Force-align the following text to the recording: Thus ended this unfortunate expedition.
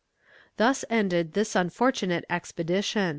Thus 0.57 0.83
ended 0.89 1.33
this 1.33 1.55
unfortunate 1.55 2.25
expedition. 2.27 3.09